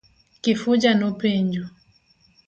Kifuja 0.41 0.91
no 0.99 1.09
penjo. 1.21 1.65